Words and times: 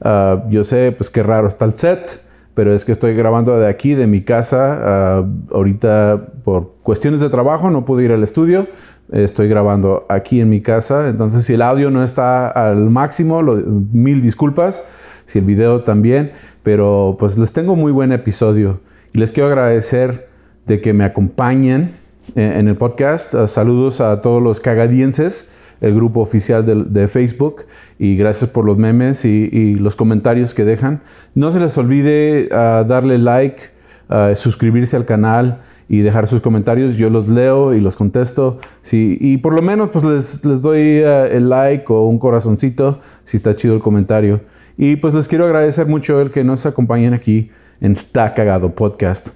Ah, 0.00 0.44
yo 0.48 0.64
sé 0.64 0.92
pues 0.96 1.10
qué 1.10 1.22
raro 1.22 1.48
está 1.48 1.64
el 1.64 1.74
set, 1.74 2.20
pero 2.54 2.74
es 2.74 2.84
que 2.84 2.92
estoy 2.92 3.14
grabando 3.14 3.58
de 3.58 3.68
aquí, 3.68 3.94
de 3.94 4.06
mi 4.06 4.22
casa. 4.22 4.78
Ah, 4.82 5.24
ahorita 5.52 6.28
por 6.44 6.74
cuestiones 6.82 7.20
de 7.20 7.30
trabajo 7.30 7.70
no 7.70 7.84
pude 7.84 8.04
ir 8.04 8.12
al 8.12 8.22
estudio. 8.22 8.68
Estoy 9.12 9.48
grabando 9.48 10.06
aquí 10.08 10.40
en 10.40 10.50
mi 10.50 10.60
casa. 10.60 11.08
Entonces 11.08 11.44
si 11.44 11.54
el 11.54 11.62
audio 11.62 11.90
no 11.90 12.04
está 12.04 12.48
al 12.48 12.90
máximo, 12.90 13.42
mil 13.42 14.20
disculpas. 14.20 14.84
Si 15.24 15.38
el 15.38 15.44
video 15.44 15.82
también. 15.82 16.32
Pero 16.62 17.16
pues 17.18 17.38
les 17.38 17.52
tengo 17.52 17.76
muy 17.76 17.92
buen 17.92 18.12
episodio. 18.12 18.80
Y 19.12 19.18
les 19.18 19.32
quiero 19.32 19.48
agradecer 19.48 20.28
de 20.66 20.80
que 20.80 20.92
me 20.92 21.04
acompañen 21.04 21.92
en, 22.34 22.68
el 22.68 22.76
podcast. 22.76 23.34
Ah, 23.34 23.46
saludos 23.46 24.00
a 24.00 24.20
todos 24.20 24.42
los 24.42 24.60
cagadienses 24.60 25.48
el 25.80 25.94
grupo 25.94 26.20
oficial 26.20 26.64
de, 26.92 27.08
Facebook 27.08 27.66
y 27.98 28.16
gracias 28.16 28.50
por 28.50 28.64
los 28.64 28.76
memes 28.78 29.24
y, 29.24 29.76
los 29.76 29.96
comentarios 29.96 30.54
que 30.54 30.64
dejan. 30.64 31.02
No 31.34 31.52
se 31.52 31.60
les 31.60 31.76
olvide 31.78 32.48
ah, 32.52 32.84
darle 32.86 33.18
like, 33.18 33.62
uh, 34.10 34.34
suscribirse 34.34 34.96
al 34.96 35.04
canal 35.04 35.60
y 35.88 36.00
dejar 36.00 36.26
sus 36.26 36.40
comentarios. 36.40 36.96
Yo 36.96 37.10
los 37.10 37.28
leo 37.28 37.74
y 37.74 37.80
los 37.80 37.96
contesto. 37.96 38.58
Sí, 38.82 39.18
y 39.20 39.36
por 39.38 39.54
lo 39.54 39.62
menos 39.62 39.90
pues 39.92 40.04
les, 40.04 40.44
les 40.44 40.60
doy 40.60 41.02
ah, 41.02 41.26
el 41.26 41.48
like 41.48 41.84
o 41.88 42.06
un 42.06 42.18
corazoncito 42.18 43.00
si 43.24 43.36
está 43.36 43.54
chido 43.54 43.74
el 43.74 43.80
comentario. 43.80 44.40
Y 44.76 44.96
pues 44.96 45.14
les 45.14 45.28
quiero 45.28 45.44
agradecer 45.44 45.86
mucho 45.86 46.20
el 46.20 46.30
que 46.30 46.44
nos 46.44 46.66
acompañen 46.66 47.14
aquí 47.14 47.50
en 47.80 47.92
Está 47.92 48.34
Cagado 48.34 48.74
Podcast. 48.74 49.30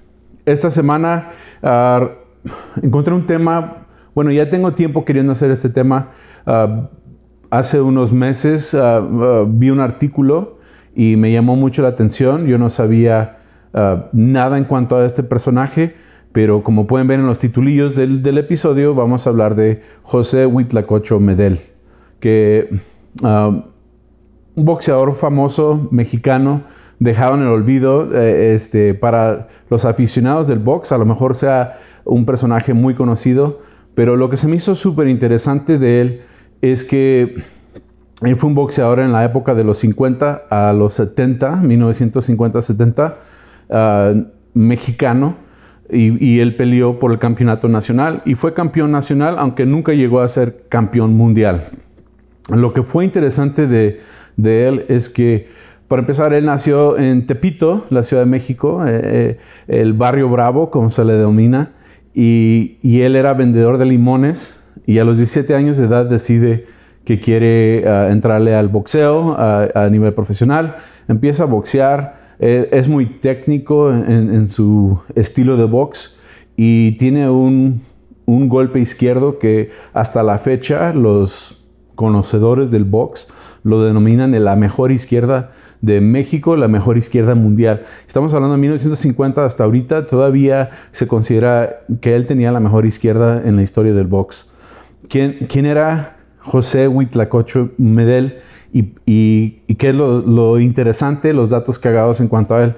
Esta 0.44 0.70
semana 0.70 1.30
encontré 2.82 3.14
un 3.14 3.26
tema 3.26 3.82
bueno, 4.14 4.30
ya 4.30 4.48
tengo 4.50 4.74
tiempo 4.74 5.04
queriendo 5.04 5.32
hacer 5.32 5.50
este 5.50 5.68
tema. 5.70 6.10
Ah, 6.44 6.90
hace 7.50 7.80
unos 7.80 8.12
meses 8.12 8.74
ah, 8.74 8.98
ah, 8.98 9.44
vi 9.48 9.70
un 9.70 9.80
artículo 9.80 10.58
y 10.94 11.16
me 11.16 11.32
llamó 11.32 11.56
mucho 11.56 11.82
la 11.82 11.88
atención. 11.88 12.46
Yo 12.46 12.58
no 12.58 12.68
sabía 12.68 13.38
nada 14.12 14.58
en 14.58 14.64
cuanto 14.64 14.98
a 14.98 15.06
este 15.06 15.22
personaje, 15.22 15.94
pero 16.32 16.62
como 16.62 16.86
pueden 16.86 17.06
ver 17.06 17.20
en 17.20 17.26
los 17.26 17.38
titulillos 17.38 17.96
del, 17.96 18.36
episodio, 18.36 18.94
vamos 18.94 19.26
a 19.26 19.30
hablar 19.30 19.54
de 19.54 19.80
José 20.02 20.44
Huitlacocho 20.44 21.18
Medel, 21.18 21.58
que 22.20 22.68
un 23.22 23.64
boxeador 24.54 25.14
famoso 25.14 25.88
mexicano 25.90 26.64
dejado 27.02 27.34
en 27.34 27.42
el 27.42 27.48
olvido 27.48 28.14
eh, 28.14 28.54
este, 28.54 28.94
para 28.94 29.48
los 29.70 29.84
aficionados 29.84 30.46
del 30.46 30.58
box, 30.58 30.92
a 30.92 30.98
lo 30.98 31.04
mejor 31.04 31.34
sea 31.34 31.78
un 32.04 32.24
personaje 32.26 32.74
muy 32.74 32.94
conocido, 32.94 33.60
pero 33.94 34.16
lo 34.16 34.30
que 34.30 34.36
se 34.36 34.48
me 34.48 34.56
hizo 34.56 34.74
súper 34.74 35.08
interesante 35.08 35.78
de 35.78 36.00
él 36.00 36.20
es 36.60 36.84
que 36.84 37.36
él 38.22 38.36
fue 38.36 38.48
un 38.48 38.54
boxeador 38.54 39.00
en 39.00 39.12
la 39.12 39.24
época 39.24 39.54
de 39.54 39.64
los 39.64 39.78
50 39.78 40.44
a 40.48 40.72
los 40.72 40.94
70, 40.94 41.62
1950-70, 41.62 43.14
ah, 43.70 44.14
mexicano, 44.54 45.36
y, 45.90 46.40
él 46.40 46.56
peleó 46.56 46.98
por 46.98 47.12
el 47.12 47.18
campeonato 47.18 47.68
nacional 47.68 48.22
y 48.24 48.34
fue 48.34 48.54
campeón 48.54 48.92
nacional, 48.92 49.36
aunque 49.38 49.66
nunca 49.66 49.92
llegó 49.92 50.20
a 50.20 50.28
ser 50.28 50.64
campeón 50.70 51.14
mundial. 51.14 51.64
Lo 52.48 52.72
que 52.72 52.82
fue 52.82 53.04
interesante 53.04 53.66
de, 53.66 54.00
él 54.38 54.86
es 54.88 55.10
que, 55.10 55.48
para 55.92 56.00
empezar, 56.00 56.32
él 56.32 56.46
nació 56.46 56.96
en 56.96 57.26
Tepito, 57.26 57.84
la 57.90 58.02
Ciudad 58.02 58.22
de 58.22 58.30
México, 58.30 58.82
eh, 58.86 59.00
eh, 59.04 59.38
el 59.68 59.92
barrio 59.92 60.30
Bravo, 60.30 60.70
como 60.70 60.88
se 60.88 61.04
le 61.04 61.12
denomina, 61.12 61.72
y, 62.14 62.78
él 62.82 63.14
era 63.14 63.34
vendedor 63.34 63.76
de 63.76 63.84
limones 63.84 64.64
y 64.86 65.00
a 65.00 65.04
los 65.04 65.18
17 65.18 65.54
años 65.54 65.76
de 65.76 65.84
edad 65.84 66.06
decide 66.06 66.64
que 67.04 67.20
quiere 67.20 67.86
ah, 67.86 68.08
entrarle 68.08 68.54
al 68.54 68.68
boxeo 68.68 69.36
a 69.38 69.86
nivel 69.90 70.14
profesional, 70.14 70.76
empieza 71.08 71.42
a 71.42 71.46
boxear, 71.46 72.18
eh, 72.38 72.70
es 72.72 72.88
muy 72.88 73.04
técnico 73.04 73.92
en, 73.92 74.48
su 74.48 74.98
estilo 75.14 75.58
de 75.58 75.64
box 75.64 76.16
y 76.56 76.92
tiene 76.92 77.28
un 77.28 77.82
golpe 78.24 78.80
izquierdo 78.80 79.38
que 79.38 79.68
hasta 79.92 80.22
la 80.22 80.38
fecha 80.38 80.94
los 80.94 81.61
conocedores 82.02 82.72
del 82.72 82.82
box 82.82 83.28
lo 83.62 83.80
denominan 83.80 84.32
la 84.42 84.56
mejor 84.56 84.90
izquierda 84.90 85.52
de 85.82 86.00
México, 86.00 86.56
la 86.56 86.66
mejor 86.66 86.98
izquierda 86.98 87.36
mundial. 87.36 87.84
Estamos 88.08 88.34
hablando 88.34 88.56
de 88.56 88.60
1950 88.60 89.44
hasta 89.44 89.62
ahorita, 89.62 90.08
todavía 90.08 90.70
se 90.90 91.06
considera 91.06 91.84
que 92.00 92.16
él 92.16 92.26
tenía 92.26 92.50
la 92.50 92.58
mejor 92.58 92.86
izquierda 92.86 93.40
en 93.44 93.54
la 93.54 93.62
historia 93.62 93.94
del 93.94 94.08
box. 94.08 94.50
¿Quién, 95.08 95.46
quién 95.48 95.64
era 95.64 96.16
José 96.40 96.88
Huitlacocho 96.88 97.70
Medel 97.78 98.40
y, 98.72 98.94
y, 99.06 99.74
qué 99.76 99.90
es 99.90 99.94
lo, 99.94 100.58
interesante, 100.58 101.32
los 101.32 101.50
datos 101.50 101.78
cagados 101.78 102.20
en 102.20 102.26
cuanto 102.26 102.56
a 102.56 102.64
él? 102.64 102.74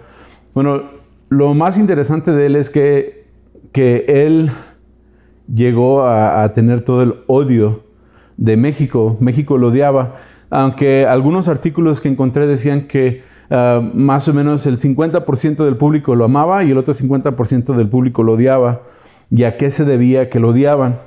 Bueno, 0.53 0.83
lo 1.31 1.55
más 1.55 1.79
interesante 1.79 2.31
de 2.31 2.45
él 2.45 2.57
es 2.57 2.69
que, 2.69 3.25
que 3.73 4.05
él 4.07 4.51
llegó 5.49 6.03
a, 6.03 6.43
a 6.43 6.53
tener 6.53 6.83
todo 6.83 7.03
el 7.03 7.15
odio 7.27 7.85
de 8.37 8.57
México. 8.57 9.17
México 9.21 9.59
lo 9.59 9.69
odiaba 9.69 10.15
aunque 10.55 11.05
algunos 11.05 11.49
artículos 11.49 12.01
que 12.01 12.09
encontré 12.09 12.47
decían 12.47 12.87
que 12.87 13.25
ah, 13.51 13.83
más 13.93 14.29
o 14.29 14.33
menos 14.33 14.65
el 14.67 14.79
50% 14.79 15.65
del 15.65 15.77
público 15.77 16.15
lo 16.15 16.25
amaba 16.25 16.63
y 16.63 16.71
el 16.71 16.79
otro 16.79 16.95
50% 16.95 17.75
del 17.75 17.89
público 17.89 18.23
lo 18.23 18.35
odiaba. 18.35 18.83
¿Y 19.33 19.43
a 19.43 19.57
qué 19.57 19.69
se 19.71 19.85
debía 19.85 20.31
que 20.31 20.39
lo 20.41 20.51
odiaban? 20.51 20.99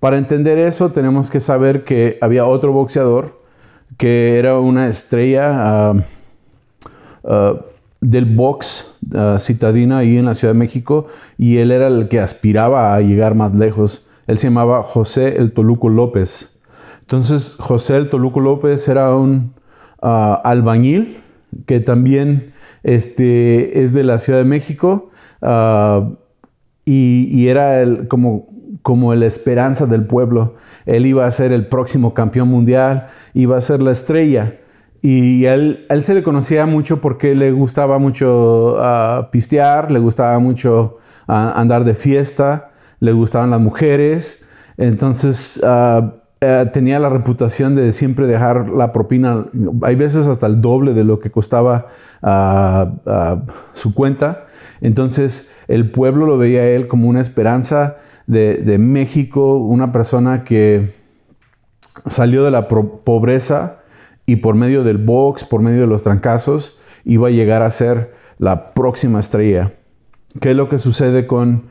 para 0.00 0.18
entender 0.18 0.58
eso 0.58 0.90
tenemos 0.90 1.30
que 1.30 1.40
saber 1.40 1.84
que 1.84 2.18
había 2.20 2.44
otro 2.44 2.72
boxeador 2.72 3.40
que 3.96 4.38
era 4.38 4.58
una 4.58 4.88
estrella 4.88 5.94
ah, 7.24 7.54
del 8.00 8.24
box 8.26 8.94
citadina 9.38 9.98
ahí 9.98 10.16
en 10.16 10.24
la 10.26 10.34
Ciudad 10.34 10.54
de 10.54 10.58
México 10.58 11.06
y 11.38 11.58
él 11.58 11.70
era 11.70 11.88
el 11.88 12.08
que 12.08 12.20
aspiraba 12.20 12.94
a 12.94 13.00
llegar 13.00 13.34
más 13.34 13.54
lejos. 13.54 14.06
Él 14.26 14.36
se 14.36 14.48
llamaba 14.48 14.82
José 14.82 15.36
el 15.38 15.52
Toluco 15.52 15.88
López. 15.88 16.58
Entonces, 17.00 17.56
José 17.58 17.96
el 17.96 18.08
Toluco 18.08 18.40
López 18.40 18.88
era 18.88 19.14
un 19.14 19.54
ah, 20.00 20.40
albañil 20.44 21.22
que 21.66 21.80
también 21.80 22.54
este, 22.82 23.82
es 23.82 23.92
de 23.92 24.04
la 24.04 24.18
Ciudad 24.18 24.38
de 24.38 24.44
México 24.44 25.10
ah, 25.42 26.10
y, 26.84 27.48
era 27.48 27.82
el, 27.82 28.08
como, 28.08 28.48
como 28.82 29.14
la 29.14 29.26
esperanza 29.26 29.86
del 29.86 30.06
pueblo. 30.06 30.54
Él 30.86 31.06
iba 31.06 31.26
a 31.26 31.30
ser 31.30 31.52
el 31.52 31.66
próximo 31.66 32.14
campeón 32.14 32.48
mundial, 32.48 33.08
iba 33.34 33.56
a 33.56 33.60
ser 33.60 33.82
la 33.82 33.92
estrella. 33.92 34.58
Y 35.00 35.44
él, 35.46 35.84
él 35.88 36.02
se 36.02 36.14
le 36.14 36.22
conocía 36.22 36.64
mucho 36.66 37.00
porque 37.00 37.34
le 37.34 37.50
gustaba 37.50 37.98
mucho 37.98 38.76
uh, 38.76 39.30
pistear, 39.30 39.90
le 39.90 39.98
gustaba 39.98 40.38
mucho 40.38 40.98
andar 41.26 41.84
de 41.84 41.94
fiesta, 41.94 42.71
le 43.02 43.12
gustaban 43.12 43.50
las 43.50 43.60
mujeres. 43.60 44.46
Entonces, 44.76 45.60
eh, 45.64 46.70
tenía 46.72 47.00
la 47.00 47.08
reputación 47.08 47.74
de 47.74 47.90
siempre 47.90 48.28
dejar 48.28 48.68
la 48.68 48.92
propina, 48.92 49.46
hay 49.82 49.96
veces 49.96 50.28
hasta 50.28 50.46
el 50.46 50.60
doble 50.60 50.94
de 50.94 51.02
lo 51.02 51.18
que 51.18 51.32
costaba 51.32 51.88
ah, 52.22 52.92
ah, 53.04 53.42
su 53.72 53.92
cuenta. 53.92 54.46
Entonces 54.80 55.50
el 55.66 55.90
pueblo 55.90 56.26
lo 56.26 56.38
veía 56.38 56.60
a 56.60 56.66
él 56.66 56.86
como 56.86 57.08
una 57.08 57.20
esperanza 57.20 57.96
de, 58.28 58.78
México, 58.78 59.56
una 59.56 59.90
persona 59.90 60.44
que 60.44 60.92
salió 62.06 62.44
de 62.44 62.52
la 62.52 62.68
pobreza 62.68 63.78
y 64.26 64.36
por 64.36 64.54
medio 64.54 64.84
del 64.84 64.98
box, 64.98 65.44
por 65.44 65.60
medio 65.60 65.80
de 65.80 65.86
los 65.88 66.02
trancazos, 66.02 66.78
iba 67.04 67.26
a 67.26 67.30
llegar 67.32 67.62
a 67.62 67.70
ser 67.70 68.14
la 68.38 68.74
próxima 68.74 69.18
estrella. 69.18 69.74
¿Qué 70.40 70.52
es 70.52 70.56
lo 70.56 70.68
que 70.68 70.78
sucede 70.78 71.26
con 71.26 71.70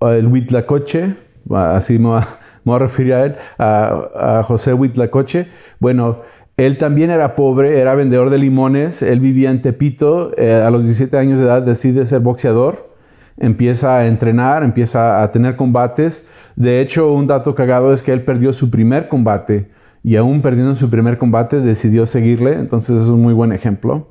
el 0.00 0.26
Huitlacoche? 0.26 1.16
Así 1.50 1.98
me 1.98 2.08
me 2.66 2.72
voy 2.72 2.76
a 2.76 2.78
referir 2.80 3.14
a 3.14 3.24
él, 3.24 3.36
a, 3.58 4.42
José 4.44 4.74
Huitlacoche. 4.74 5.48
Bueno, 5.78 6.22
él 6.56 6.78
también 6.78 7.10
era 7.10 7.34
pobre, 7.34 7.78
era 7.78 7.94
vendedor 7.94 8.30
de 8.30 8.38
limones, 8.38 9.02
él 9.02 9.20
vivía 9.20 9.50
en 9.50 9.62
Tepito, 9.62 10.32
eh, 10.36 10.54
a 10.54 10.70
los 10.70 10.82
17 10.82 11.16
años 11.16 11.38
de 11.38 11.44
edad 11.44 11.62
decide 11.62 12.06
ser 12.06 12.20
boxeador, 12.20 12.92
empieza 13.36 13.98
a 13.98 14.06
entrenar, 14.06 14.64
empieza 14.64 15.22
a 15.22 15.30
tener 15.30 15.56
combates. 15.56 16.26
De 16.56 16.80
hecho, 16.80 17.12
un 17.12 17.26
dato 17.26 17.54
cagado 17.54 17.92
es 17.92 18.02
que 18.02 18.12
él 18.12 18.24
perdió 18.24 18.52
su 18.52 18.70
primer 18.70 19.08
combate 19.08 19.70
y 20.02 20.16
aún 20.16 20.40
perdiendo 20.40 20.74
su 20.74 20.88
primer 20.88 21.18
combate 21.18 21.60
decidió 21.60 22.06
seguirle, 22.06 22.54
entonces 22.54 23.02
es 23.02 23.08
un 23.08 23.22
muy 23.22 23.34
buen 23.34 23.52
ejemplo. 23.52 24.08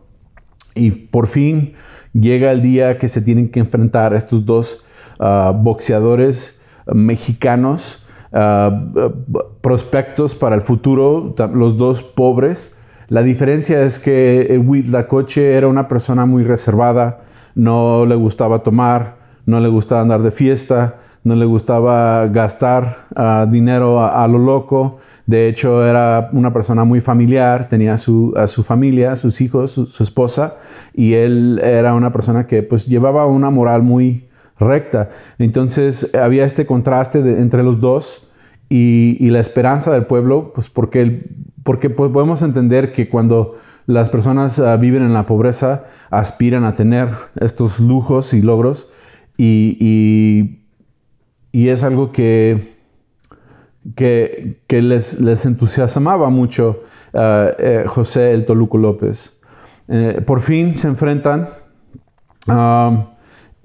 Y 0.76 0.92
por 0.92 1.28
fin 1.28 1.74
llega 2.14 2.52
el 2.52 2.62
día 2.62 2.98
que 2.98 3.08
se 3.08 3.22
tienen 3.22 3.50
que 3.50 3.60
enfrentar 3.60 4.14
estos 4.14 4.46
dos 4.46 4.86
ah, 5.20 5.54
boxeadores 5.56 6.60
mexicanos, 6.88 8.06
ah, 8.34 8.88
prospectos 9.62 10.36
para 10.36 10.56
el 10.56 10.62
futuro, 10.62 11.34
los 11.54 11.78
dos 11.78 12.04
pobres. 12.04 12.76
La 13.08 13.22
diferencia 13.22 13.84
es 13.84 14.00
que 14.00 14.62
Huitlacoche 14.66 15.54
era 15.54 15.68
una 15.68 15.88
persona 15.88 16.26
muy 16.26 16.44
reservada, 16.44 17.22
no 17.54 18.06
le 18.06 18.16
gustaba 18.16 18.60
tomar, 18.60 19.18
no 19.46 19.60
le 19.60 19.70
gustaba 19.70 20.02
andar 20.02 20.22
de 20.22 20.32
fiesta, 20.32 20.96
no 21.26 21.36
le 21.36 21.46
gustaba 21.46 22.28
gastar 22.28 23.08
ah, 23.16 23.48
dinero 23.50 24.00
a, 24.00 24.28
lo 24.28 24.38
loco. 24.38 25.00
De 25.26 25.48
hecho, 25.48 25.86
era 25.86 26.30
una 26.34 26.54
persona 26.54 26.86
muy 26.86 27.02
familiar, 27.02 27.68
tenía 27.68 27.98
su, 27.98 28.32
a 28.38 28.46
su 28.46 28.64
familia, 28.64 29.16
sus 29.16 29.42
hijos, 29.42 29.72
su, 29.72 30.04
esposa, 30.04 30.58
y 30.94 31.14
él 31.14 31.60
era 31.64 31.96
una 31.96 32.12
persona 32.12 32.46
que 32.46 32.62
pues 32.62 32.86
llevaba 32.86 33.26
una 33.26 33.50
moral 33.50 33.82
muy 33.82 34.28
recta. 34.60 35.10
Entonces 35.38 36.10
había 36.14 36.46
este 36.46 36.66
contraste 36.66 37.20
entre 37.20 37.64
los 37.64 37.80
dos 37.80 38.28
y, 38.70 39.30
la 39.30 39.40
esperanza 39.40 39.92
del 39.92 40.06
pueblo, 40.06 40.52
pues 40.54 40.70
porque, 40.70 41.30
porque 41.64 41.90
pues, 41.90 42.12
podemos 42.12 42.42
entender 42.42 42.92
que 42.92 43.10
cuando 43.10 43.58
las 43.86 44.10
personas 44.10 44.60
ah, 44.60 44.78
viven 44.78 45.04
en 45.04 45.14
la 45.14 45.26
pobreza, 45.26 45.86
aspiran 46.10 46.64
a 46.64 46.74
tener 46.74 47.10
estos 47.40 47.80
lujos 47.80 48.34
y 48.34 48.42
logros 48.42 48.90
y 49.38 50.62
y 51.56 51.70
es 51.70 51.86
algo 51.86 52.12
que, 52.12 52.76
que, 53.96 54.58
les, 54.70 55.22
les, 55.22 55.46
entusiasmaba 55.46 56.30
mucho 56.30 56.82
uh, 57.14 57.18
eh, 57.58 57.86
José 57.88 58.34
el 58.34 58.46
Toluco 58.46 58.78
López. 58.78 59.40
Eh, 59.88 60.22
por 60.26 60.42
fin 60.42 60.76
se 60.76 60.90
enfrentan 60.90 61.48
um, 62.50 63.06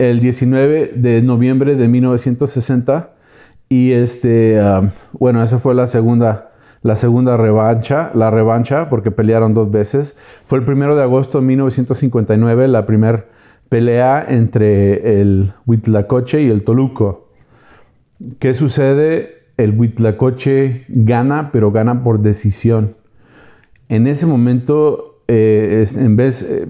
el 0.01 0.21
19 0.21 0.93
de 0.97 1.21
noviembre 1.21 1.77
de 1.77 1.87
1960 1.87 3.11
y 3.69 3.93
este, 3.93 4.59
bueno, 5.13 5.43
esa 5.43 5.59
fue 5.59 5.75
la 5.75 5.87
segunda, 5.87 6.53
la 6.83 6.97
segunda 6.97 7.37
revancha, 7.37 8.11
la 8.15 8.31
revancha, 8.31 8.89
porque 8.89 9.11
pelearon 9.11 9.53
dos 9.53 9.71
veces. 9.71 10.17
Fue 10.45 10.59
el 10.59 10.65
primero 10.65 10.97
de 10.97 11.03
agosto 11.03 11.39
de 11.39 11.47
1959, 11.47 12.67
la 12.69 12.87
primera 12.87 13.27
pelea 13.69 14.25
entre 14.27 15.21
el 15.21 15.53
Huitlacoche 15.67 16.41
y 16.43 16.49
el 16.49 16.65
Toluco. 16.65 17.29
¿Qué 18.39 18.55
sucede? 18.55 19.45
El 19.59 19.79
Huitlacoche 19.79 20.87
gana, 20.89 21.53
pero 21.53 21.71
gana 21.73 22.03
por 22.03 22.21
decisión. 22.21 22.97
En 23.91 24.07
ese 24.07 24.25
momento, 24.25 25.23
eh, 25.29 25.85
en 25.95 26.17
vez, 26.17 26.43
eh, 26.43 26.67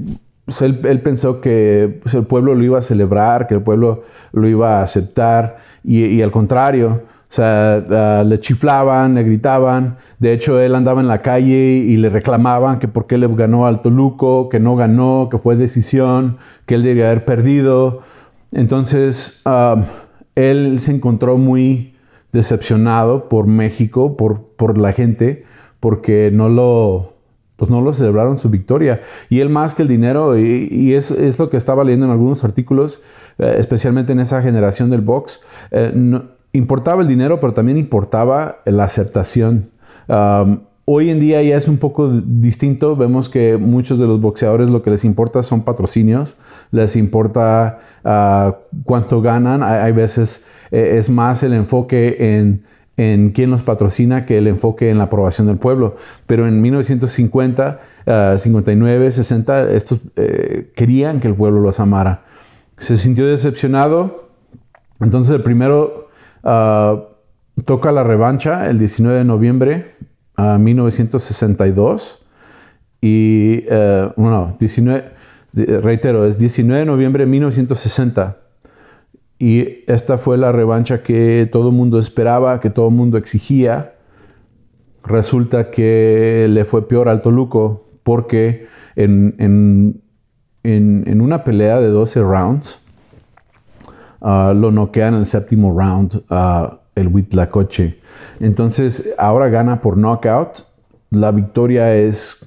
pues 0.51 0.63
él, 0.63 1.01
pensó 1.01 1.41
que 1.41 2.01
pues, 2.03 2.13
el 2.15 2.25
pueblo 2.25 2.57
lo 2.57 2.65
iba 2.65 2.79
a 2.79 2.83
celebrar, 2.83 3.47
que 3.47 3.55
el 3.55 3.63
pueblo 3.63 4.03
lo 4.33 4.49
iba 4.49 4.81
a 4.81 4.83
aceptar, 4.83 5.59
y, 5.85 6.21
al 6.23 6.33
contrario, 6.33 7.03
o 7.05 7.33
sea, 7.33 8.25
le 8.25 8.39
chiflaban, 8.41 9.15
le 9.15 9.23
gritaban. 9.23 9.97
De 10.19 10.33
hecho, 10.33 10.59
él 10.61 10.75
andaba 10.75 11.01
en 11.01 11.07
la 11.07 11.23
calle 11.23 11.77
y 11.77 11.97
le 11.97 12.11
reclamaban 12.11 12.81
que 12.81 12.89
por 12.89 13.07
qué 13.07 13.17
le 13.17 13.29
ganó 13.29 13.67
al 13.67 13.81
Toluco, 13.81 14.49
que 14.49 14.59
no 14.59 14.75
ganó, 14.75 15.29
que 15.31 15.39
fue 15.39 15.55
decisión, 15.55 16.39
que 16.67 16.75
él 16.75 16.83
debería 16.83 17.07
haber 17.07 17.25
perdido. 17.25 18.01
Entonces, 18.51 19.41
ah, 19.45 19.85
él 20.35 20.81
se 20.81 20.91
encontró 20.91 21.39
muy 21.39 21.95
decepcionado 22.33 23.29
por 23.29 23.47
México, 23.47 24.17
por, 24.17 24.43
por 24.57 24.77
la 24.77 24.93
gente, 24.93 25.45
porque 25.79 26.31
no 26.33 26.49
lo, 26.49 27.15
pues 27.61 27.71
no 27.71 27.83
lo 27.83 27.93
celebraron 27.93 28.39
su 28.39 28.49
victoria. 28.49 29.03
Y 29.29 29.41
él 29.41 29.51
más 29.51 29.75
que 29.75 29.83
el 29.83 29.89
dinero, 29.89 30.39
y, 30.39 30.95
es, 30.95 31.11
es, 31.11 31.39
lo 31.39 31.51
que 31.51 31.59
estaba 31.59 31.85
leyendo 31.85 32.07
en 32.07 32.13
algunos 32.13 32.43
artículos, 32.43 33.03
eh, 33.39 33.57
especialmente 33.59 34.13
en 34.13 34.21
esa 34.21 34.41
generación 34.41 34.89
del 34.89 35.03
box, 35.03 35.41
eh, 35.71 35.93
importaba 36.55 37.03
el 37.03 37.09
dinero, 37.09 37.39
pero 37.39 37.53
también 37.53 37.77
importaba 37.77 38.61
la 38.65 38.85
aceptación. 38.85 39.69
Hoy 40.87 41.11
en 41.11 41.21
día 41.21 41.43
ya 41.43 41.57
es 41.59 41.69
un 41.69 41.77
poco 41.77 42.09
distinto. 42.09 42.97
Vemos 42.97 43.29
que 43.29 43.59
muchos 43.59 43.99
de 43.99 44.07
los 44.07 44.23
boxeadores 44.23 44.71
lo 44.71 44.83
que 44.83 44.89
les 44.89 45.05
importa 45.05 45.43
son 45.43 45.61
patrocinios, 45.61 46.39
les 46.71 46.97
importa 46.97 47.81
ah, 48.05 48.57
cuánto 48.85 49.21
ganan. 49.21 49.63
Hay, 49.63 49.93
veces 49.93 50.47
eh, 50.71 50.95
es 50.97 51.11
más 51.11 51.43
el 51.43 51.53
enfoque 51.53 52.17
en, 52.39 52.65
en, 53.03 53.31
quién 53.31 53.51
los 53.51 53.63
patrocina 53.63 54.27
que 54.27 54.39
el 54.39 54.47
enfoque 54.47 54.91
en 54.91 54.99
la 54.99 55.05
aprobación 55.05 55.47
del 55.47 55.57
pueblo. 55.57 55.97
Pero 56.27 56.47
en 56.47 56.61
1950, 56.61 57.81
59, 58.37 59.11
60, 59.11 59.71
estos 59.71 59.99
eh, 60.17 60.73
querían 60.75 61.21
que 61.21 61.29
el 61.29 61.35
pueblo 61.35 61.61
los 61.61 61.81
amara. 61.81 62.25
Se 62.77 62.97
sintió 62.97 63.27
decepcionado. 63.27 64.29
Entonces 65.01 65.35
el 65.35 65.43
primero 65.43 66.09
ah, 66.45 67.05
toca 67.65 67.93
la 67.93 68.05
revancha 68.05 68.69
el 68.69 68.79
19 68.79 69.19
de 69.19 69.25
noviembre 69.25 69.95
1962 70.59 72.19
y, 73.01 73.65
eh, 73.69 74.11
bueno, 74.17 74.57
19, 74.59 75.05
reitero, 75.83 76.27
es 76.27 76.39
19 76.39 76.81
de 76.81 76.87
noviembre 76.87 77.25
de 77.25 77.31
1960. 77.31 78.37
Y 79.41 79.85
esta 79.89 80.19
fue 80.19 80.39
la 80.39 80.53
revancha 80.53 81.03
que 81.03 81.49
todo 81.51 81.71
el 81.71 81.75
mundo 81.75 81.99
esperaba, 81.99 82.61
que 82.61 82.71
todo 82.71 82.89
el 82.89 82.95
mundo 82.95 83.19
exigía. 83.19 83.95
Resulta 85.03 85.73
que 85.73 86.47
le 86.49 86.65
fue 86.65 86.87
peor 86.87 87.09
al 87.09 87.23
Toluco 87.23 87.89
porque 88.05 88.69
en, 88.95 89.35
en, 89.39 90.03
en, 90.63 91.21
una 91.21 91.43
pelea 91.43 91.81
de 91.81 91.89
12 91.89 92.21
rounds, 92.21 92.81
uh, 94.21 94.53
lo 94.55 94.71
noquean 94.71 95.15
en 95.15 95.21
el 95.21 95.27
séptimo 95.27 95.77
round. 95.77 96.23
Uh, 96.31 96.81
el 96.95 97.09
Huitlacoche. 97.09 97.99
Entonces, 98.41 99.11
ahora 99.19 99.49
gana 99.49 99.81
por 99.81 99.97
knockout. 99.97 100.67
La 101.11 101.33
victoria 101.33 101.95
es 101.95 102.39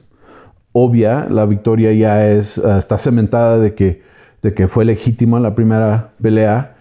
obvia, 0.72 1.28
la 1.30 1.46
victoria 1.46 1.92
ya 1.94 2.28
es, 2.28 2.58
eh, 2.58 2.78
está 2.78 2.98
cementada 2.98 3.60
de 3.60 3.76
que, 3.76 4.02
de 4.42 4.54
que 4.54 4.68
fue 4.68 4.86
legítima 4.86 5.40
la 5.40 5.54
primera 5.54 6.14
pelea. 6.22 6.73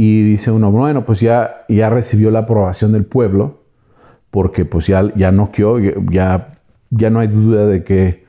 Y 0.00 0.22
dice 0.22 0.52
uno, 0.52 0.70
bueno, 0.70 1.04
pues 1.04 1.20
ya, 1.20 1.66
ya 1.68 1.90
recibió 1.90 2.30
la 2.30 2.40
aprobación 2.40 2.92
del 2.92 3.04
pueblo, 3.04 3.64
porque 4.30 4.64
pues 4.64 4.86
ya, 4.86 5.12
ya 5.16 5.32
noqueó, 5.32 5.78
ya, 5.78 6.60
ya 6.90 7.10
no 7.10 7.18
hay 7.18 7.26
duda 7.26 7.66
de 7.66 7.82
que, 7.82 8.24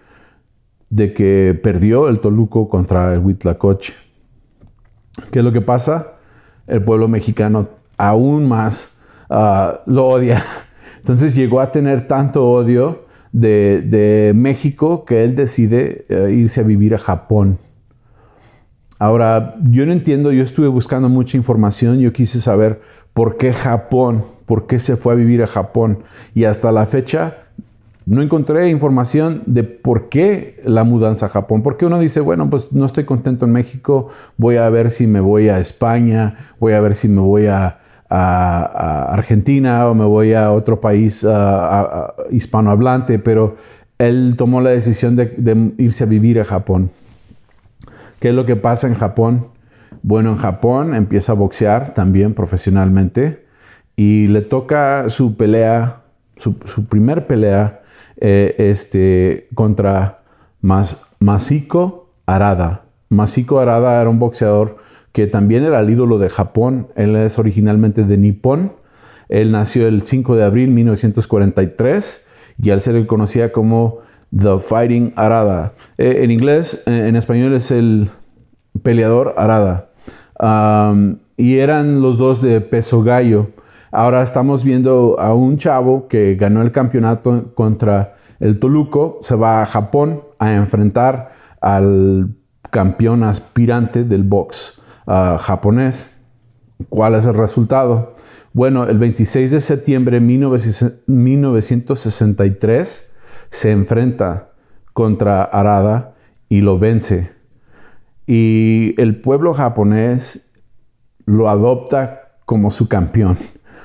de 0.90 1.14
que 1.14 1.58
perdió 1.62 2.10
el 2.10 2.20
Toluco 2.20 2.68
contra 2.68 3.14
el 3.14 3.20
Huitlacoche. 3.20 3.94
¿Qué 5.32 5.40
es 5.40 5.46
lo 5.46 5.52
que 5.52 5.62
pasa? 5.62 6.14
El 6.66 6.84
pueblo 6.84 7.08
mexicano 7.08 7.70
aún 7.98 8.48
más 8.48 8.98
ah, 9.30 9.82
lo 9.86 10.08
odia. 10.08 10.44
Entonces 10.98 11.36
llegó 11.36 11.62
a 11.62 11.72
tener 11.72 12.08
tanto 12.08 12.50
odio 12.50 13.06
de, 13.32 14.32
México 14.36 15.06
que 15.06 15.24
él 15.24 15.36
decide 15.36 16.06
eh, 16.10 16.32
irse 16.32 16.62
a 16.62 16.64
vivir 16.64 16.96
a 16.96 16.98
Japón. 16.98 17.60
Ahora, 19.00 19.56
yo 19.64 19.86
no 19.86 19.94
entiendo, 19.94 20.34
yo 20.34 20.44
estuve 20.44 20.68
buscando 20.68 21.08
mucha 21.08 21.38
información, 21.38 22.00
yo 22.00 22.12
quise 22.12 22.42
saber 22.42 22.82
por 23.14 23.38
qué 23.38 23.54
Japón, 23.54 24.24
por 24.46 24.68
qué 24.68 24.78
se 24.78 24.98
fue 24.98 25.14
a 25.14 25.16
vivir 25.16 25.42
a 25.42 25.48
Japón. 25.48 26.00
Y 26.36 26.44
hasta 26.44 26.72
la 26.74 26.86
fecha 26.86 27.38
no 28.06 28.22
encontré 28.22 28.70
información 28.70 29.44
de 29.46 29.64
por 29.64 30.10
qué 30.10 30.60
la 30.66 30.84
mudanza 30.84 31.28
a 31.28 31.30
Japón. 31.30 31.62
Porque 31.62 31.86
uno 31.86 32.00
dice, 32.00 32.20
bueno, 32.20 32.50
pues 32.50 32.74
no 32.74 32.86
estoy 32.86 33.06
contento 33.06 33.46
en 33.46 33.54
México, 33.54 34.10
voy 34.36 34.58
a 34.58 34.68
ver 34.70 34.92
si 34.92 35.08
me 35.08 35.20
voy 35.20 35.48
a 35.48 35.60
España, 35.60 36.36
voy 36.60 36.74
a 36.74 36.82
ver 36.82 36.96
si 36.96 37.08
me 37.08 37.22
voy 37.22 37.46
a, 37.46 37.80
Argentina 38.12 39.88
o 39.88 39.94
me 39.94 40.06
voy 40.06 40.34
a 40.34 40.52
otro 40.52 40.82
país 40.82 41.24
hispanohablante, 42.32 43.20
pero 43.20 43.56
él 44.00 44.34
tomó 44.36 44.62
la 44.62 44.72
decisión 44.72 45.16
de, 45.16 45.74
irse 45.78 46.06
a 46.06 46.08
vivir 46.08 46.40
a 46.40 46.44
Japón. 46.44 46.90
¿Qué 48.20 48.30
es 48.30 48.36
lo 48.36 48.46
que 48.46 48.56
pasa 48.56 48.88
en 48.88 48.96
Japón? 48.96 49.48
Bueno, 50.04 50.32
en 50.32 50.38
Japón 50.38 50.94
empieza 50.94 51.32
a 51.32 51.36
boxear 51.36 51.94
también 51.94 52.34
profesionalmente 52.34 53.46
y 53.96 54.28
le 54.28 54.42
toca 54.42 55.10
su 55.10 55.36
pelea, 55.36 56.04
su, 56.36 56.56
primer 56.88 57.28
pelea 57.28 57.82
eh, 58.18 58.56
este, 58.58 59.48
contra 59.54 60.24
Mas, 60.62 61.02
Masiko 61.20 62.12
Arada. 62.26 62.86
Masiko 63.10 63.60
Arada 63.60 64.00
era 64.00 64.10
un 64.10 64.20
boxeador 64.20 64.78
que 65.12 65.28
también 65.28 65.64
era 65.64 65.80
el 65.80 65.90
ídolo 65.90 66.18
de 66.18 66.30
Japón. 66.30 66.90
Él 66.96 67.16
es 67.16 67.40
originalmente 67.40 68.04
de 68.04 68.18
Nippon. 68.18 68.74
Él 69.30 69.52
nació 69.52 69.88
el 69.88 70.04
5 70.04 70.36
de 70.36 70.44
abril 70.44 70.70
de 70.70 70.76
1943 70.76 72.26
y 72.62 72.70
al 72.70 72.82
ser 72.82 72.96
él 72.96 73.08
conocía 73.08 73.52
como 73.52 74.00
The 74.36 74.60
Fighting 74.60 75.14
Arada. 75.16 75.74
Eh, 75.98 76.24
en 76.24 76.32
inglés, 76.32 76.82
eh, 76.86 77.08
en 77.08 77.16
español 77.16 77.54
es 77.54 77.72
el 77.72 78.10
peleador 78.84 79.34
Arada. 79.38 79.90
y 81.38 81.58
eran 81.58 82.02
los 82.02 82.18
dos 82.18 82.42
de 82.42 82.62
peso 82.62 83.04
gallo. 83.04 83.52
ahora 83.92 84.22
estamos 84.22 84.64
viendo 84.64 85.20
a 85.20 85.34
un 85.34 85.58
chavo 85.58 86.08
que 86.08 86.36
ganó 86.36 86.62
el 86.62 86.72
campeonato 86.72 87.54
contra 87.56 88.16
el 88.40 88.60
Toluco, 88.60 89.18
se 89.22 89.36
va 89.36 89.62
a 89.62 89.66
Japón 89.66 90.22
a 90.38 90.54
enfrentar 90.54 91.32
al 91.60 92.36
campeón 92.70 93.24
aspirante 93.24 94.04
del 94.04 94.24
box 94.24 94.80
uh, 95.08 95.38
japonés. 95.38 96.10
¿Cuál 96.88 97.16
es 97.16 97.26
el 97.26 97.34
resultado? 97.34 98.16
Bueno, 98.54 98.86
el 98.86 98.98
26 98.98 99.52
de 99.52 99.60
septiembre 99.60 100.20
de 100.20 100.26
1963 100.26 103.09
se 103.50 103.72
enfrenta 103.72 104.52
contra 104.94 105.44
Arada 105.44 106.16
y 106.50 106.62
lo 106.62 106.80
vence. 106.80 107.32
Y 108.28 108.96
el 108.98 109.22
pueblo 109.22 109.54
japonés 109.54 110.50
lo 111.26 111.50
adopta 111.50 112.34
como 112.46 112.72
su 112.72 112.88
campeón. 112.88 113.38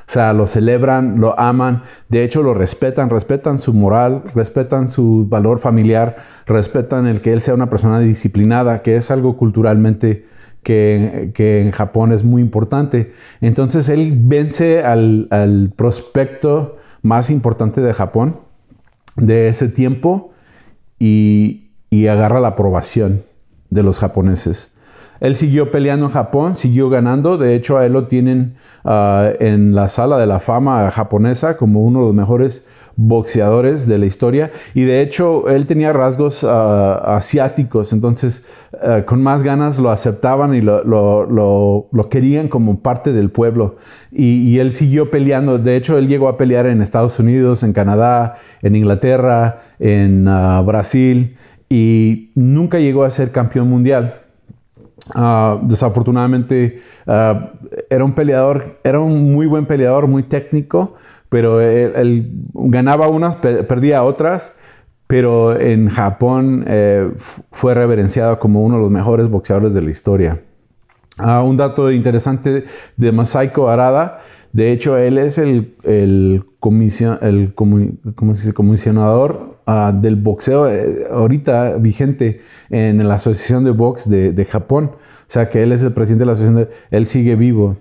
O 0.06 0.10
sea, 0.10 0.34
lo 0.34 0.46
celebran, 0.46 1.18
lo 1.18 1.38
aman, 1.40 1.82
de 2.10 2.24
hecho 2.24 2.42
lo 2.42 2.52
respetan, 2.52 3.08
respetan 3.08 3.56
su 3.56 3.72
moral, 3.72 4.22
respetan 4.34 4.88
su 4.88 5.26
valor 5.26 5.58
familiar, 5.58 6.16
respetan 6.46 7.06
el 7.06 7.22
que 7.22 7.32
él 7.32 7.40
sea 7.40 7.54
una 7.54 7.70
persona 7.70 8.00
disciplinada, 8.00 8.82
que 8.82 8.96
es 8.96 9.10
algo 9.10 9.38
culturalmente 9.38 10.26
que, 10.62 11.32
en 11.62 11.70
Japón 11.70 12.12
es 12.12 12.22
muy 12.22 12.42
importante. 12.42 13.12
Entonces 13.40 13.88
él 13.88 14.14
vence 14.16 14.82
al, 14.82 15.72
prospecto 15.76 16.76
más 17.02 17.30
importante 17.30 17.80
de 17.80 17.92
Japón 17.94 18.40
de 19.16 19.48
ese 19.48 19.68
tiempo 19.68 20.32
y, 20.98 21.70
y 21.90 22.06
agarra 22.08 22.40
la 22.40 22.48
aprobación 22.48 23.24
de 23.70 23.82
los 23.82 23.98
japoneses. 23.98 24.73
Él 25.24 25.36
siguió 25.36 25.70
peleando 25.70 26.04
en 26.04 26.12
Japón, 26.12 26.54
siguió 26.54 26.90
ganando. 26.90 27.38
De 27.38 27.54
hecho, 27.54 27.78
a 27.78 27.86
él 27.86 27.94
lo 27.94 28.08
tienen 28.08 28.56
ah, 28.84 29.30
en 29.40 29.74
la 29.74 29.88
sala 29.88 30.18
de 30.18 30.26
la 30.26 30.38
fama 30.38 30.90
japonesa 30.90 31.56
como 31.56 31.82
uno 31.82 32.00
de 32.00 32.06
los 32.08 32.14
mejores 32.14 32.66
boxeadores 32.96 33.86
de 33.86 33.96
la 33.96 34.04
historia. 34.04 34.52
Y 34.74 34.82
de 34.82 35.00
hecho, 35.00 35.48
él 35.48 35.64
tenía 35.64 35.94
rasgos 35.94 36.44
ah, 36.44 37.16
asiáticos. 37.16 37.94
Entonces, 37.94 38.44
ah, 38.82 39.04
con 39.06 39.22
más 39.22 39.42
ganas 39.42 39.78
lo 39.78 39.90
aceptaban 39.90 40.54
y 40.54 40.60
lo, 40.60 41.88
querían 42.10 42.48
como 42.48 42.80
parte 42.80 43.14
del 43.14 43.30
pueblo. 43.30 43.76
Y, 44.12 44.42
y, 44.42 44.58
él 44.58 44.74
siguió 44.74 45.10
peleando. 45.10 45.56
De 45.56 45.76
hecho, 45.76 45.96
él 45.96 46.06
llegó 46.06 46.28
a 46.28 46.36
pelear 46.36 46.66
en 46.66 46.82
Estados 46.82 47.18
Unidos, 47.18 47.62
en 47.62 47.72
Canadá, 47.72 48.34
en 48.60 48.76
Inglaterra, 48.76 49.62
en 49.78 50.26
Brasil. 50.66 51.38
Y 51.70 52.30
nunca 52.34 52.78
llegó 52.78 53.04
a 53.04 53.10
ser 53.10 53.32
campeón 53.32 53.70
mundial. 53.70 54.20
Ah, 55.14 55.58
desafortunadamente 55.62 56.80
ah, 57.06 57.52
era 57.90 58.04
un 58.04 58.14
peleador, 58.14 58.78
era 58.84 59.00
un 59.00 59.32
muy 59.32 59.46
buen 59.46 59.66
peleador, 59.66 60.06
muy 60.06 60.22
técnico, 60.22 60.94
pero 61.28 61.60
él, 61.60 62.32
ganaba 62.54 63.08
unas, 63.08 63.36
perdía 63.36 64.02
otras, 64.02 64.54
pero 65.06 65.58
en 65.58 65.88
Japón 65.90 66.64
eh, 66.66 67.12
fue 67.50 67.74
reverenciado 67.74 68.38
como 68.38 68.62
uno 68.62 68.76
de 68.76 68.82
los 68.82 68.90
mejores 68.90 69.28
boxeadores 69.28 69.74
de 69.74 69.82
la 69.82 69.90
historia. 69.90 70.40
Ah, 71.18 71.42
un 71.42 71.56
dato 71.56 71.92
interesante 71.92 72.64
de 72.96 73.12
Masaiko 73.12 73.68
Arada, 73.68 74.20
de 74.52 74.72
hecho 74.72 74.96
él 74.96 75.18
es 75.18 75.38
el, 75.38 75.76
el, 75.84 76.44
el 77.20 77.54
comisionador 78.54 79.53
Ah, 79.66 79.92
del 79.94 80.16
boxeo 80.16 80.68
eh, 80.68 81.06
ahorita 81.10 81.78
vigente 81.78 82.42
en 82.68 83.08
la 83.08 83.14
Asociación 83.14 83.64
de 83.64 83.70
Box 83.70 84.08
de, 84.10 84.44
Japón. 84.44 84.90
O 84.92 85.26
sea 85.26 85.48
que 85.48 85.62
él 85.62 85.72
es 85.72 85.82
el 85.82 85.92
presidente 85.92 86.20
de 86.20 86.26
la 86.26 86.32
asociación, 86.32 86.68
él 86.90 87.06
sigue 87.06 87.34
vivo. 87.34 87.78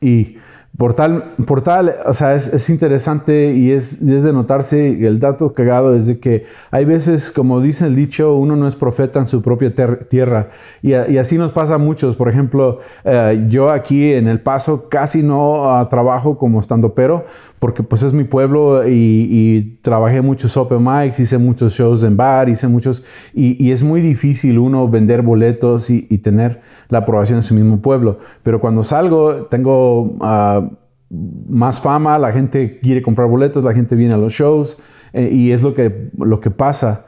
Y 0.00 0.38
por 0.76 0.94
tal, 0.94 1.34
por 1.46 1.62
tal 1.62 1.94
o 2.06 2.12
sea, 2.12 2.34
es, 2.34 2.70
interesante 2.70 3.52
y 3.52 3.70
es, 3.70 4.04
de 4.04 4.32
notarse, 4.32 5.06
el 5.06 5.20
dato 5.20 5.52
cagado 5.52 5.94
es 5.94 6.06
de 6.06 6.18
que 6.18 6.44
hay 6.70 6.84
veces, 6.84 7.30
como 7.30 7.60
dice 7.60 7.86
el 7.86 7.94
dicho, 7.94 8.34
uno 8.34 8.56
no 8.56 8.66
es 8.66 8.74
profeta 8.74 9.20
en 9.20 9.26
su 9.26 9.42
propia 9.42 9.72
tierra. 10.08 10.48
Y, 10.82 10.94
así 10.94 11.38
nos 11.38 11.52
pasa 11.52 11.74
a 11.74 11.78
muchos. 11.78 12.16
Por 12.16 12.28
ejemplo, 12.28 12.80
eh, 13.04 13.46
yo 13.48 13.70
aquí 13.70 14.12
en 14.12 14.26
El 14.26 14.40
Paso 14.40 14.88
casi 14.88 15.22
no 15.22 15.70
ah, 15.70 15.88
trabajo 15.88 16.36
como 16.36 16.58
estando 16.58 16.94
pero, 16.94 17.26
porque 17.60 17.82
pues 17.82 18.02
es 18.02 18.14
mi 18.14 18.24
pueblo 18.24 18.82
y, 18.88 19.78
trabajé 19.82 20.22
muchos 20.22 20.56
open 20.56 20.82
mics, 20.82 21.20
hice 21.20 21.38
muchos 21.38 21.74
shows 21.74 22.02
en 22.02 22.16
bar, 22.16 22.48
hice 22.48 22.66
muchos, 22.66 23.04
y, 23.34 23.70
es 23.70 23.82
muy 23.82 24.00
difícil 24.00 24.58
uno 24.58 24.88
vender 24.88 25.22
boletos 25.22 25.90
y, 25.90 26.18
tener 26.18 26.62
la 26.88 26.98
aprobación 26.98 27.38
en 27.38 27.42
su 27.42 27.54
mismo 27.54 27.80
pueblo. 27.80 28.18
Pero 28.42 28.60
cuando 28.60 28.82
salgo, 28.82 29.46
tengo 29.46 30.16
ah, 30.20 30.70
más 31.10 31.80
fama, 31.80 32.18
la 32.18 32.32
gente 32.32 32.80
quiere 32.80 33.02
comprar 33.02 33.28
boletos, 33.28 33.62
la 33.62 33.74
gente 33.74 33.94
viene 33.94 34.14
a 34.14 34.16
los 34.16 34.32
shows, 34.32 34.78
eh, 35.12 35.28
y 35.30 35.52
es 35.52 35.62
lo 35.62 35.74
que, 35.74 36.10
lo 36.18 36.40
que 36.40 36.50
pasa. 36.50 37.04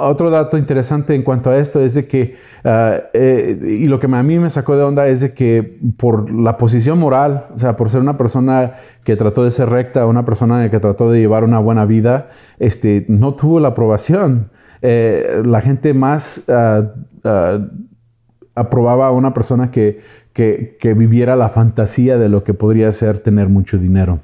Otro 0.00 0.30
dato 0.30 0.56
interesante 0.56 1.16
en 1.16 1.22
cuanto 1.22 1.50
a 1.50 1.58
esto 1.58 1.80
es 1.80 1.92
de 1.94 2.06
que, 2.06 2.36
ah, 2.64 2.98
eh, 3.12 3.58
y 3.80 3.86
lo 3.86 3.98
que 3.98 4.06
a 4.06 4.22
mí 4.22 4.38
me 4.38 4.48
sacó 4.48 4.76
de 4.76 4.84
onda 4.84 5.08
es 5.08 5.20
de 5.20 5.34
que 5.34 5.80
por 5.96 6.32
la 6.32 6.56
posición 6.56 7.00
moral, 7.00 7.48
o 7.52 7.58
sea, 7.58 7.74
por 7.74 7.90
ser 7.90 8.00
una 8.00 8.16
persona 8.16 8.74
que 9.02 9.16
trató 9.16 9.42
de 9.42 9.50
ser 9.50 9.70
recta, 9.70 10.06
una 10.06 10.24
persona 10.24 10.70
que 10.70 10.78
trató 10.78 11.10
de 11.10 11.18
llevar 11.18 11.42
una 11.42 11.58
buena 11.58 11.84
vida, 11.84 12.28
este, 12.60 13.06
no 13.08 13.34
tuvo 13.34 13.58
la 13.58 13.68
aprobación. 13.68 14.52
Eh, 14.82 15.42
la 15.44 15.60
gente 15.60 15.92
más 15.94 16.44
ah, 16.48 16.92
ah, 17.24 17.58
aprobaba 18.54 19.08
a 19.08 19.10
una 19.10 19.34
persona 19.34 19.72
que, 19.72 20.00
que, 20.32 20.94
viviera 20.94 21.34
la 21.34 21.48
fantasía 21.48 22.18
de 22.18 22.28
lo 22.28 22.44
que 22.44 22.54
podría 22.54 22.92
ser 22.92 23.18
tener 23.18 23.48
mucho 23.48 23.78
dinero. 23.78 24.20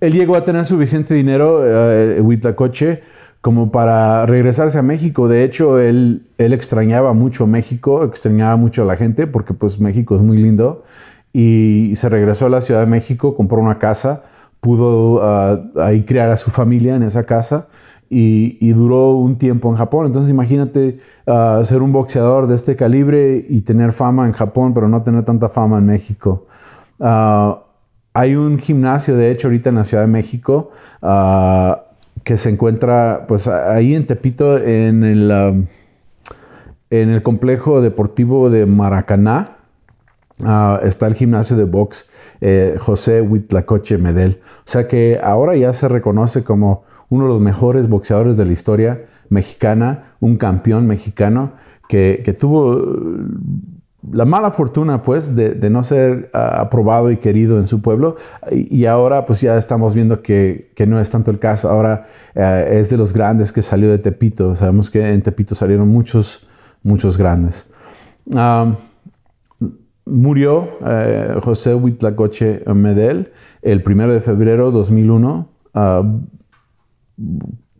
Él 0.00 0.12
llegó 0.12 0.34
a 0.34 0.42
tener 0.42 0.64
suficiente 0.64 1.14
dinero, 1.14 1.60
eh, 1.64 2.20
Huitlacoche, 2.20 3.02
como 3.40 3.70
para 3.70 4.26
regresarse 4.26 4.78
a 4.78 4.82
México. 4.82 5.28
De 5.28 5.44
hecho, 5.44 5.78
él, 5.78 6.26
él 6.38 6.52
extrañaba 6.52 7.12
mucho 7.14 7.46
México, 7.46 8.04
extrañaba 8.04 8.56
mucho 8.56 8.82
a 8.82 8.84
la 8.84 8.96
gente, 8.96 9.26
porque 9.26 9.54
pues 9.54 9.80
México 9.80 10.14
es 10.14 10.22
muy 10.22 10.36
lindo. 10.36 10.84
Y 11.32 11.92
se 11.96 12.08
regresó 12.08 12.46
a 12.46 12.48
la 12.50 12.60
Ciudad 12.60 12.80
de 12.80 12.86
México, 12.86 13.36
compró 13.36 13.60
una 13.60 13.78
casa, 13.78 14.24
pudo 14.60 15.20
ah, 15.22 15.60
ahí 15.76 16.04
criar 16.04 16.28
a 16.30 16.36
su 16.36 16.50
familia 16.50 16.96
en 16.96 17.02
esa 17.02 17.24
casa 17.24 17.68
y, 18.10 18.72
duró 18.72 19.12
un 19.12 19.36
tiempo 19.38 19.70
en 19.70 19.76
Japón. 19.76 20.06
Entonces 20.06 20.30
imagínate 20.30 20.98
ah, 21.26 21.60
ser 21.64 21.82
un 21.82 21.92
boxeador 21.92 22.46
de 22.46 22.56
este 22.56 22.76
calibre 22.76 23.44
y 23.48 23.62
tener 23.62 23.92
fama 23.92 24.26
en 24.26 24.32
Japón, 24.32 24.74
pero 24.74 24.88
no 24.88 25.02
tener 25.02 25.24
tanta 25.24 25.48
fama 25.48 25.78
en 25.78 25.86
México. 25.86 26.46
Ah, 26.98 27.62
hay 28.12 28.34
un 28.34 28.58
gimnasio, 28.58 29.16
de 29.16 29.30
hecho, 29.30 29.46
ahorita 29.46 29.68
en 29.70 29.76
la 29.76 29.84
Ciudad 29.84 30.02
de 30.02 30.08
México 30.08 30.72
que 32.24 32.36
se 32.36 32.50
encuentra 32.50 33.24
pues 33.26 33.48
ahí 33.48 33.94
en 33.94 34.06
Tepito, 34.06 34.58
en 34.58 35.04
el, 35.04 35.30
um, 35.30 35.66
en 36.90 37.10
el 37.10 37.22
complejo 37.22 37.80
deportivo 37.80 38.50
de 38.50 38.66
Maracaná. 38.66 39.56
Ah, 40.42 40.80
está 40.82 41.06
el 41.06 41.14
gimnasio 41.14 41.56
de 41.56 41.64
box 41.64 42.08
eh, 42.40 42.76
José 42.78 43.20
Huitlacoche 43.20 43.98
Medel. 43.98 44.40
O 44.60 44.62
sea 44.64 44.88
que 44.88 45.20
ahora 45.22 45.56
ya 45.56 45.72
se 45.72 45.88
reconoce 45.88 46.44
como 46.44 46.84
uno 47.10 47.24
de 47.24 47.30
los 47.30 47.40
mejores 47.40 47.88
boxeadores 47.88 48.36
de 48.36 48.46
la 48.46 48.52
historia 48.52 49.04
mexicana, 49.28 50.14
un 50.20 50.36
campeón 50.36 50.86
mexicano 50.86 51.52
que, 51.88 52.22
que 52.24 52.32
tuvo 52.32 52.80
la 54.10 54.24
mala 54.24 54.50
fortuna, 54.50 55.02
pues, 55.02 55.36
de, 55.36 55.70
no 55.70 55.82
ser 55.82 56.30
ah, 56.32 56.60
aprobado 56.60 57.10
y 57.10 57.18
querido 57.18 57.58
en 57.58 57.66
su 57.66 57.82
pueblo. 57.82 58.16
Y, 58.50 58.86
ahora, 58.86 59.26
pues, 59.26 59.40
ya 59.40 59.56
estamos 59.56 59.94
viendo 59.94 60.22
que, 60.22 60.72
no 60.86 60.98
es 61.00 61.10
tanto 61.10 61.30
el 61.30 61.38
caso. 61.38 61.68
Ahora 61.68 62.06
eh, 62.34 62.78
es 62.80 62.90
de 62.90 62.96
los 62.96 63.12
grandes 63.12 63.52
que 63.52 63.62
salió 63.62 63.90
de 63.90 63.98
Tepito. 63.98 64.54
Sabemos 64.54 64.90
que 64.90 65.12
en 65.12 65.22
Tepito 65.22 65.54
salieron 65.54 65.88
muchos, 65.88 66.46
muchos 66.82 67.18
grandes. 67.18 67.68
murió 70.04 70.68
eh, 70.86 71.34
José 71.42 71.74
Huitlacoche 71.74 72.64
Medel 72.74 73.32
el 73.62 73.82
primero 73.82 74.12
de 74.12 74.20
febrero 74.20 74.66
de 74.66 74.72
2001 74.72 75.48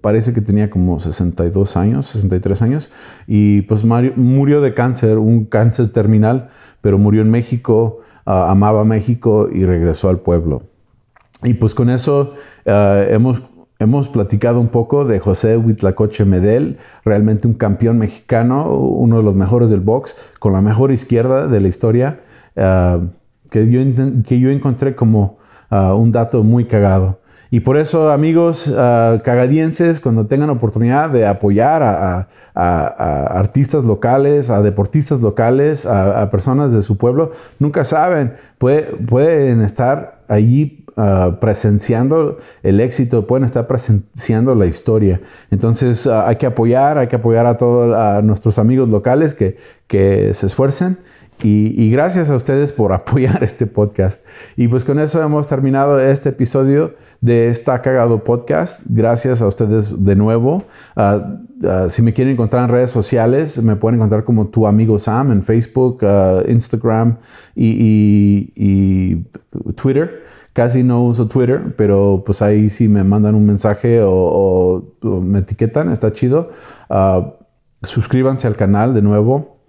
parece 0.00 0.32
que 0.32 0.40
tenía 0.40 0.70
como 0.70 0.98
62 1.00 1.76
años, 1.76 2.06
63 2.06 2.62
años, 2.62 2.90
y 3.26 3.62
pues 3.62 3.84
murió 3.84 4.60
de 4.60 4.74
cáncer, 4.74 5.18
un 5.18 5.44
cáncer 5.44 5.92
terminal, 5.92 6.48
pero 6.80 6.98
murió 6.98 7.22
en 7.22 7.30
México, 7.30 8.00
ah, 8.24 8.50
amaba 8.50 8.84
México 8.84 9.48
y 9.52 9.64
regresó 9.64 10.08
al 10.08 10.20
pueblo. 10.20 10.62
Y 11.42 11.54
pues 11.54 11.74
con 11.74 11.90
eso 11.90 12.34
ah, 12.66 13.02
hemos, 13.08 13.42
hemos 13.78 14.08
platicado 14.08 14.60
un 14.60 14.68
poco 14.68 15.04
de 15.04 15.20
José 15.20 15.56
Huitlacoche 15.56 16.24
Medel, 16.24 16.78
realmente 17.04 17.46
un 17.46 17.54
campeón 17.54 17.98
mexicano, 17.98 18.74
uno 18.74 19.18
de 19.18 19.22
los 19.22 19.34
mejores 19.34 19.70
del 19.70 19.80
box, 19.80 20.16
con 20.38 20.52
la 20.52 20.62
mejor 20.62 20.92
izquierda 20.92 21.46
de 21.46 21.60
la 21.60 21.68
historia, 21.68 22.20
ah, 22.56 23.00
que, 23.50 23.70
yo, 23.70 23.80
que 24.26 24.40
yo 24.40 24.50
encontré 24.50 24.94
como 24.94 25.38
un 25.70 26.10
dato 26.10 26.42
muy 26.42 26.64
cagado. 26.64 27.19
Y 27.52 27.60
por 27.60 27.76
eso, 27.76 28.10
amigos 28.10 28.72
ah, 28.76 29.20
cagadienses, 29.24 30.00
cuando 30.00 30.26
tengan 30.26 30.50
oportunidad 30.50 31.10
de 31.10 31.26
apoyar 31.26 31.82
a, 31.82 32.28
artistas 32.54 33.84
locales, 33.84 34.50
a 34.50 34.62
deportistas 34.62 35.20
locales, 35.20 35.84
a, 35.84 36.30
personas 36.30 36.72
de 36.72 36.80
su 36.80 36.96
pueblo, 36.96 37.32
nunca 37.58 37.82
saben, 37.82 38.34
pueden 38.58 39.62
estar 39.62 40.22
allí 40.28 40.84
ah, 40.96 41.38
presenciando 41.40 42.38
el 42.62 42.78
éxito, 42.78 43.26
pueden 43.26 43.44
estar 43.44 43.66
presenciando 43.66 44.54
la 44.54 44.66
historia. 44.66 45.20
Entonces 45.50 46.06
ah, 46.06 46.28
hay 46.28 46.36
que 46.36 46.46
apoyar, 46.46 46.98
hay 46.98 47.08
que 47.08 47.16
apoyar 47.16 47.46
a 47.46 47.56
todos 47.56 48.22
nuestros 48.22 48.60
amigos 48.60 48.88
locales 48.88 49.34
que, 49.34 49.56
que 49.88 50.34
se 50.34 50.46
esfuercen. 50.46 50.98
Y, 51.42 51.90
gracias 51.90 52.28
a 52.30 52.36
ustedes 52.36 52.72
por 52.72 52.92
apoyar 52.94 53.42
este 53.42 53.66
podcast. 53.66 54.24
Y 54.56 54.68
pues 54.68 54.84
con 54.84 54.98
eso 54.98 55.22
hemos 55.22 55.46
terminado 55.46 55.98
este 56.00 56.30
episodio 56.30 56.94
de 57.20 57.48
Está 57.48 57.80
Cagado 57.80 58.22
Podcast. 58.24 58.84
Gracias 58.88 59.40
a 59.40 59.46
ustedes 59.46 60.04
de 60.04 60.16
nuevo. 60.16 60.64
Ah, 60.96 61.38
ah, 61.64 61.86
si 61.88 62.02
me 62.02 62.12
quieren 62.12 62.34
encontrar 62.34 62.64
en 62.64 62.70
redes 62.70 62.90
sociales, 62.90 63.62
me 63.62 63.76
pueden 63.76 63.96
encontrar 63.96 64.24
como 64.24 64.48
tu 64.48 64.66
amigo 64.66 64.98
Sam 64.98 65.32
en 65.32 65.42
Facebook, 65.42 66.00
ah, 66.02 66.42
Instagram 66.46 67.16
y, 67.54 69.24
Twitter. 69.76 70.24
Casi 70.52 70.82
no 70.82 71.04
uso 71.04 71.28
Twitter, 71.28 71.74
pero 71.76 72.22
pues 72.26 72.42
ahí 72.42 72.68
si 72.68 72.88
me 72.88 73.04
mandan 73.04 73.34
un 73.34 73.46
mensaje 73.46 74.00
o 74.02 74.84
me 75.00 75.38
etiquetan, 75.38 75.90
está 75.90 76.12
chido. 76.12 76.50
suscríbanse 77.82 78.46
al 78.46 78.56
canal 78.56 78.92
de 78.92 79.00
nuevo 79.00 79.59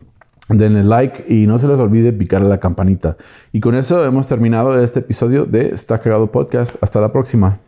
denle 0.57 0.83
like 0.83 1.25
y 1.27 1.47
no 1.47 1.57
se 1.57 1.67
les 1.67 1.79
olvide 1.79 2.13
picar 2.13 2.41
la 2.41 2.59
campanita. 2.59 3.17
Y 3.51 3.59
con 3.59 3.75
eso 3.75 4.03
hemos 4.05 4.27
terminado 4.27 4.81
este 4.81 4.99
episodio 4.99 5.45
de 5.45 5.69
Está 5.69 5.99
Cagado 5.99 6.31
Podcast. 6.31 6.75
Hasta 6.81 6.99
la 7.01 7.11
próxima. 7.11 7.59